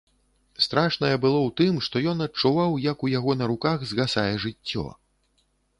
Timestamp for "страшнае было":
0.65-1.39